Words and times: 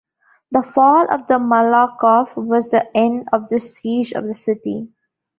The 0.49 0.63
fall 0.63 1.05
of 1.13 1.27
the 1.27 1.37
Malakoff 1.37 2.35
was 2.35 2.69
the 2.69 2.87
end 2.97 3.29
of 3.31 3.49
the 3.49 3.59
siege 3.59 4.13
of 4.13 4.25
the 4.25 4.33
city. 4.33 4.89